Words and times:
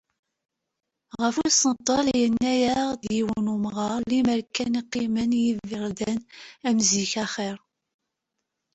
Ɣef 1.21 1.35
usentel-a, 1.45 2.13
yenna-aɣ-d 2.21 3.01
yiwen 3.15 3.43
n 3.45 3.51
umɣar: 3.53 3.97
"Limer 4.09 4.39
kan 4.55 4.73
qqimen 4.85 5.31
yiberdan 5.43 6.19
am 6.67 6.77
zik 6.89 7.13
axir." 7.23 7.57